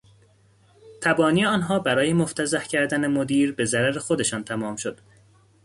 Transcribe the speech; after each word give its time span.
تبانی 1.01 1.45
آنها 1.45 1.79
برای 1.79 2.13
مفتضح 2.13 2.63
کردن 2.63 3.07
مدیر 3.07 3.51
به 3.51 3.65
ضرر 3.65 3.99
خودشان 3.99 4.43
تمام 4.43 4.75
شد. 4.75 4.97